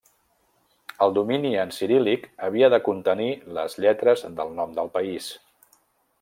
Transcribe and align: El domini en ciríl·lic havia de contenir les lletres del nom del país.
El 1.05 1.11
domini 1.17 1.51
en 1.63 1.73
ciríl·lic 1.79 2.25
havia 2.47 2.71
de 2.75 2.81
contenir 2.87 3.29
les 3.59 3.77
lletres 3.87 4.27
del 4.41 4.59
nom 4.63 4.75
del 4.81 4.91
país. 4.99 5.31